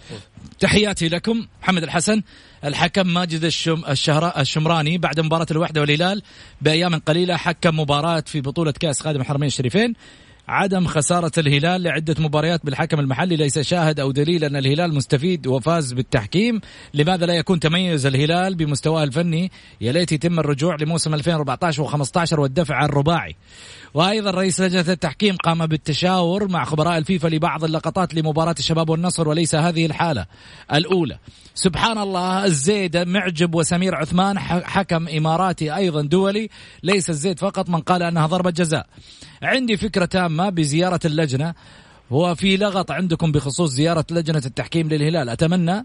[0.61, 2.23] تحياتي لكم محمد الحسن.
[2.65, 6.23] الحكم ماجد الشم الشهراء الشمراني بعد مباراة الوحدة والهلال
[6.63, 9.95] بأيام قليلة حكم مباراة في بطولة كأس خادم الحرمين الشريفين.
[10.49, 15.93] عدم خسارة الهلال لعدة مباريات بالحكم المحلي ليس شاهد أو دليل أن الهلال مستفيد وفاز
[15.93, 16.61] بالتحكيم.
[16.95, 19.51] لماذا لا يكون تميز الهلال بمستواه الفني؟
[19.81, 23.37] يا ليت يتم الرجوع لموسم 2014 و15 والدفع الرباعي.
[23.95, 29.55] وأيضا رئيس لجنة التحكيم قام بالتشاور مع خبراء الفيفا لبعض اللقطات لمباراة الشباب والنصر وليس
[29.55, 30.27] هذه الحالة
[30.73, 31.19] الأولى.
[31.55, 36.49] سبحان الله الزيد معجب وسمير عثمان حكم إماراتي أيضا دولي
[36.83, 38.87] ليس الزيد فقط من قال أنها ضربة جزاء.
[39.43, 41.55] عندي فكرة تامة بزيارة اللجنة
[42.11, 45.29] وفي لغط عندكم بخصوص زيارة لجنة التحكيم للهلال.
[45.29, 45.85] أتمنى؟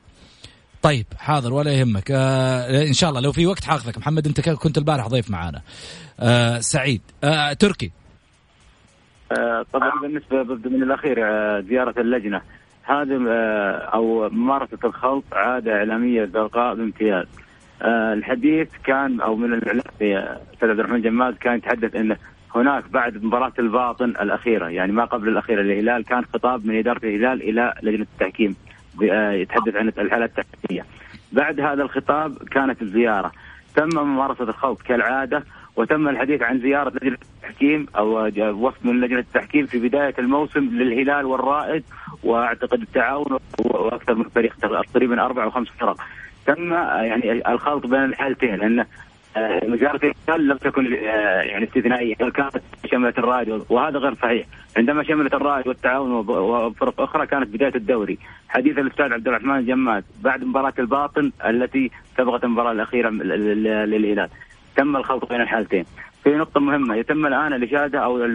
[0.82, 2.12] طيب حاضر ولا يهمك.
[2.12, 3.98] آه إن شاء الله لو في وقت حاخذك.
[3.98, 5.62] محمد أنت كنت البارح ضيف معانا.
[6.20, 7.02] آه سعيد.
[7.24, 7.92] آه تركي.
[9.74, 12.42] طبعا بالنسبة ببدا من الأخير آه، زيارة اللجنة
[12.84, 17.26] هذه آه، أو ممارسة الخلط عادة إعلامية زرقاء بامتياز.
[17.82, 22.18] آه، الحديث كان أو من الإعلام آه، أستاذ عبد الرحمن جمال كان يتحدث انه
[22.56, 27.42] هناك بعد مباراة الباطن الأخيرة يعني ما قبل الأخيرة للهلال كان خطاب من إدارة الهلال
[27.42, 28.56] إلى لجنة التحكيم
[29.12, 30.86] آه، يتحدث عن الحالة التحكيمية.
[31.32, 33.32] بعد هذا الخطاب كانت الزيارة
[33.76, 35.44] تم ممارسة الخلط كالعادة
[35.80, 41.26] وتم الحديث عن زيارة لجنة التحكيم أو وفد من لجنة التحكيم في بداية الموسم للهلال
[41.26, 41.84] والرائد
[42.24, 44.56] وأعتقد التعاون وأكثر من فريق
[44.94, 45.98] تقريبا أربع أو خمس فرق.
[46.46, 48.86] تم يعني الخلط بين الحالتين لأن
[49.64, 52.62] وزاره الهلال لم تكن آه، يعني استثنائية بل كانت
[52.92, 54.46] شملت الرائد وهذا غير صحيح.
[54.78, 58.18] عندما شملت الرائد والتعاون وفرق أخرى كانت بداية الدوري.
[58.50, 64.30] حديث الأستاذ عبد الرحمن الجماد بعد مباراة الباطن التي سبقت المباراة الأخيرة للهلال.
[64.76, 65.86] تم الخلط بين الحالتين.
[66.24, 68.26] في نقطة مهمة يتم الآن الإشادة أو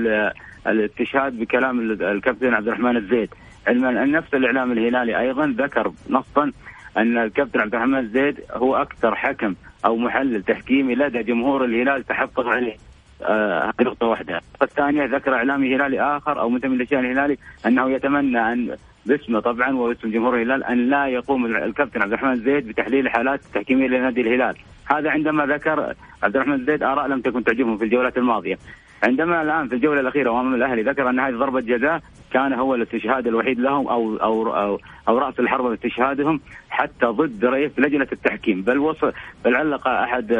[0.67, 3.29] الاستشهاد بكلام الكابتن عبد الرحمن الزيد
[3.67, 6.53] علما أن نفس الإعلام الهلالي أيضا ذكر نصا
[6.97, 12.49] أن الكابتن عبد الرحمن الزيد هو أكثر حكم أو محلل تحكيمي لدى جمهور الهلال تحفظ
[12.49, 12.77] عليه.
[13.23, 18.53] آه هذه نقطة واحدة، الثانية ذكر إعلامي هلالي آخر أو منتمي للشأن الهلالي أنه يتمنى
[18.53, 23.41] أن باسمه طبعا وباسم جمهور الهلال أن لا يقوم الكابتن عبد الرحمن الزيد بتحليل حالات
[23.55, 24.57] تحكيمية لنادي الهلال،
[24.91, 28.59] هذا عندما ذكر عبد الرحمن الزيد آراء لم تكن تعجبهم في الجولات الماضية.
[29.03, 32.01] عندما الآن في الجولة الأخيرة وامام الأهلي ذكر أن هذه ضربة جزاء
[32.33, 36.41] كان هو الاستشهاد الوحيد لهم أو أو أو, أو رأس الحربة استشهادهم
[36.71, 39.13] حتى ضد رئيس لجنة التحكيم بل وصل
[39.45, 40.33] بل علق أحد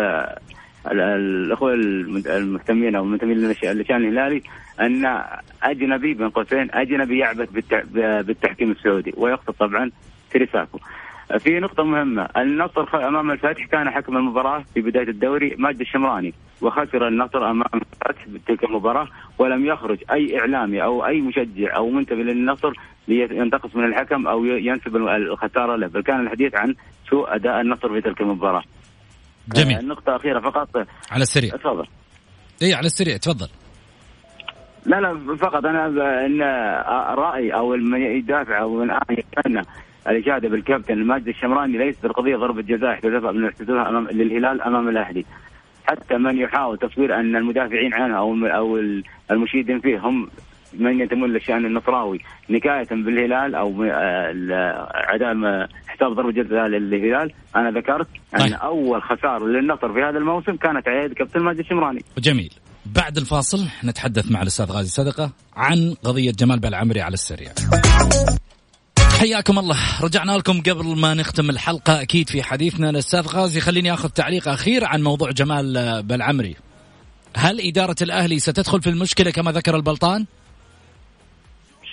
[0.87, 1.75] الإخوة
[2.27, 4.43] المهتمين أو المنتمين للشان الهلالي
[4.81, 5.23] أن
[5.63, 7.49] أجنبي بين قوسين أجنبي يعبث
[8.27, 9.91] بالتحكيم السعودي ويقصد طبعا
[10.31, 10.79] تريساكو.
[11.39, 17.09] في نقطة مهمة، النصر أمام الفتح كان حكم المباراة في بداية الدوري ماجد الشمراني، وخسر
[17.09, 22.73] النصر أمام الفتح بتلك المباراة ولم يخرج أي إعلامي أو أي مشجع أو منتمي للنصر
[23.09, 26.75] لينتقص من الحكم أو ينسب الخسارة له، بل كان الحديث عن
[27.11, 28.63] سوء أداء النصر في تلك المباراة.
[29.49, 29.93] جميل.
[30.09, 30.69] آه، أخيرة فقط
[31.11, 31.57] على السريع.
[31.57, 31.87] تفضل.
[32.63, 33.49] إي على السريع تفضل.
[34.87, 35.87] لا لا فقط أنا
[36.27, 36.41] إن
[37.19, 39.63] رايي أو من يدافع أو من يتمنى
[40.09, 45.25] الإشادة بالكابتن ماجد الشمراني ليست القضية ضربة جزاء احتسبها من احتسابها امام للهلال أمام الأهلي
[45.85, 48.79] حتى من يحاول تصوير أن المدافعين عنه أو أو
[49.31, 50.29] المشيدين فيه هم
[50.79, 52.19] من ينتمون للشأن النصراوي
[52.51, 53.83] نكاية بالهلال أو
[54.95, 57.33] عدم حساب ضربة جزاء للهلال.
[57.57, 58.53] أنا ذكرت أن طيب.
[58.53, 62.05] أول خسارة للنصر في هذا الموسم كانت على يد كابتن ماجد الشمراني.
[62.19, 62.53] جميل.
[62.87, 67.53] بعد الفاصل نتحدث مع الأستاذ غازي صدقة عن قضية جمال بالعمري على السريع.
[69.21, 69.77] حياكم الله.
[70.03, 72.03] رجعنا لكم قبل ما نختم الحلقة.
[72.03, 76.57] أكيد في حديثنا الأستاذ غازي خليني أخذ تعليق أخير عن موضوع جمال بالعمري
[77.37, 80.27] هل إدارة الأهلي ستدخل في المشكلة كما ذكر البلطان؟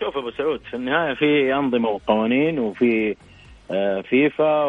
[0.02, 3.16] شوف أبو سعود في النهاية في أنظمة وقوانين وفي
[3.72, 4.64] آه، فيفا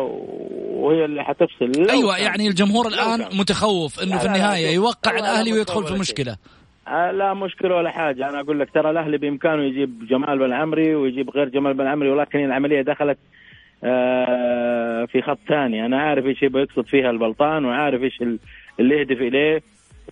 [0.71, 1.73] وهي اللي حتفصل.
[1.90, 6.37] أيوه يعني الجمهور الآن متخوف إنه في النهاية يوقع الأهلي ويدخل في مشكلة.
[6.88, 8.29] آه، لا مشكلة ولا حاجة.
[8.29, 12.11] أنا أقول لك ترى الأهلي بإمكانه يجيب جمال بن عمري ويجيب غير جمال بن عمري
[12.11, 13.18] ولكن العملية دخلت
[13.85, 15.87] آه، في خط ثاني.
[15.87, 18.23] أنا عارف إيش يبغى يقصد فيها البلطان وعارف إيش
[18.81, 19.62] اللي يهدف إليه.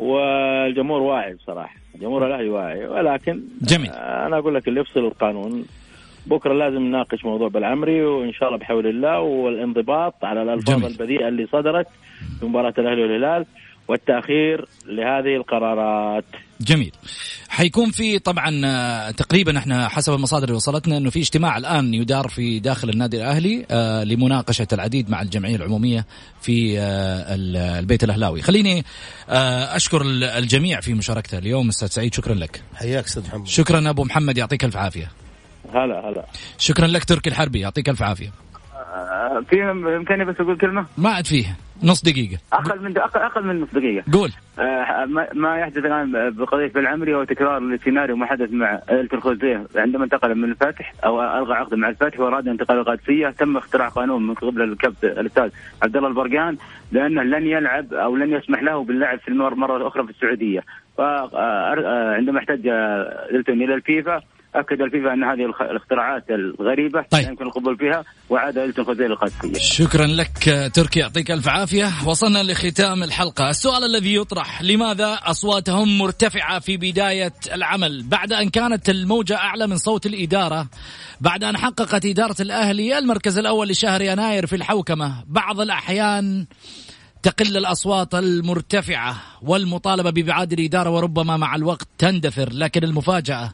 [0.00, 1.74] والجمهور واعي بصراحة.
[1.94, 2.86] الجمهور الأهلي واعي.
[2.86, 3.90] ولكن جميل.
[3.90, 5.64] آه، أنا أقول لك اللي يفصل القانون.
[6.26, 10.90] بكرة لازم نناقش موضوع بالعمري وإن شاء الله بحول الله والانضباط على الألفاظ جميل.
[10.90, 11.86] البذيئة اللي صدرت
[12.40, 13.46] في مباراة الأهلي والهلال
[13.88, 16.24] والتأخير لهذه القرارات.
[16.60, 16.92] جميل.
[17.48, 22.28] حيكون في طبعا آه، تقريبا إحنا حسب المصادر اللي وصلتنا إنه في اجتماع الآن يدار
[22.28, 26.06] في داخل النادي الأهلي آه، لمناقشة العديد مع الجمعية العمومية
[26.40, 27.24] في آه،
[27.78, 28.42] البيت الأهلاوي.
[28.42, 28.84] خليني
[29.28, 32.62] أشكر الجميع في مشاركته اليوم أستاذ سعيد شكرا لك.
[32.74, 33.46] حياك أستاذ محمد.
[33.46, 35.10] شكرا أبو محمد يعطيك ألف عافية.
[35.74, 36.26] هلا هلا.
[36.58, 38.32] شكرا لك تركي الحربي يعطيك ألف عافية.
[39.48, 41.44] في امكانية بس أقول كلمة؟ ما عاد فيه.
[41.82, 42.38] نص دقيقة.
[42.52, 44.04] أقل من أقل, أقل من نص دقيقة.
[44.12, 44.30] قول.
[44.58, 50.34] آه ما يحدث الآن بقضية بالعمري هو تكرار لسيناريو ما حدث مع الخوزيه عندما انتقل
[50.34, 54.62] من الفاتح أو ألغى عقده مع الفاتح وأراد انتقال القادسية تم اختراع قانون من قبل
[54.62, 55.50] الكابتن الأستاذ
[55.82, 56.56] عبد الله البرقان
[56.92, 60.60] لأنه لن يلعب أو لن يسمح له باللعب في المرة مرة أخرى في السعودية.
[60.98, 62.66] فعندما احتج
[63.48, 64.20] إلى الفيفا
[64.54, 67.28] أكد الفيفا أن هذه الاختراعات الغريبة طيب.
[67.28, 69.52] يمكن القبول فيها وعاد التون خوزيه للقادسية.
[69.58, 76.58] شكرا لك تركي يعطيك ألف عافية، وصلنا لختام الحلقة، السؤال الذي يطرح لماذا أصواتهم مرتفعة
[76.58, 80.68] في بداية العمل بعد أن كانت الموجة أعلى من صوت الإدارة،
[81.20, 86.46] بعد أن حققت إدارة الأهلي المركز الأول لشهر يناير في الحوكمة، بعض الأحيان
[87.22, 93.52] تقل الأصوات المرتفعة والمطالبة بإبعاد الإدارة وربما مع الوقت تندثر، لكن المفاجأة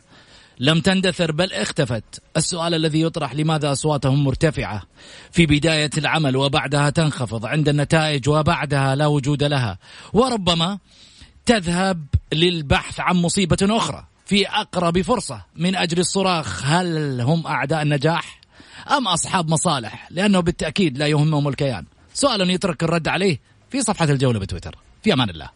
[0.60, 2.22] لم تندثر بل اختفت.
[2.36, 4.82] السؤال الذي يطرح لماذا أصواتهم مرتفعة.
[5.32, 9.78] في بداية العمل وبعدها تنخفض عند النتائج وبعدها لا وجود لها.
[10.12, 10.78] وربما
[11.46, 14.04] تذهب للبحث عن مصيبة أخرى.
[14.26, 18.40] في أقرب فرصة من أجل الصراخ هل هم أعداء النجاح
[18.90, 21.84] أم أصحاب مصالح؟ لأنه بالتأكيد لا يهمهم الكيان.
[22.14, 23.40] سؤال يترك الرد عليه
[23.70, 24.78] في صفحة الجولة بتويتر.
[25.02, 25.50] في أمان الله.